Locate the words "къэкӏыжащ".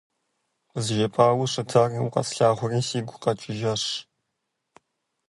3.23-3.83